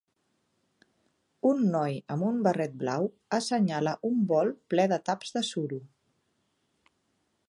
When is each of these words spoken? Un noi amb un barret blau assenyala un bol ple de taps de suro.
Un 1.49 1.59
noi 1.75 1.99
amb 2.15 2.25
un 2.29 2.39
barret 2.47 2.73
blau 2.83 3.05
assenyala 3.39 3.95
un 4.09 4.19
bol 4.33 4.53
ple 4.75 4.89
de 4.95 4.99
taps 5.11 5.37
de 5.37 5.45
suro. 5.51 5.79